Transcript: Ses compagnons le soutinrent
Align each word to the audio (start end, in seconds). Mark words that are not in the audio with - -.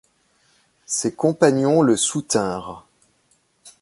Ses 0.87 1.13
compagnons 1.13 1.83
le 1.83 1.95
soutinrent 1.95 2.87